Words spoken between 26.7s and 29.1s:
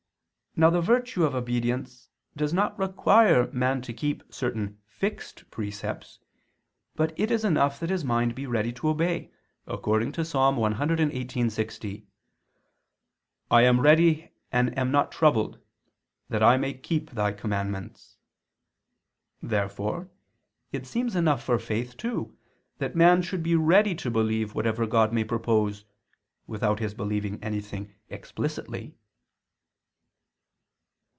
his believing anything explicitly.